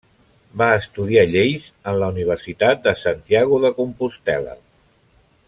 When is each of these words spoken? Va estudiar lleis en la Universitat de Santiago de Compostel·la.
Va 0.59 0.69
estudiar 0.77 1.25
lleis 1.33 1.67
en 1.91 1.99
la 2.05 2.09
Universitat 2.15 2.81
de 2.89 2.95
Santiago 3.03 3.61
de 3.67 3.73
Compostel·la. 3.81 4.59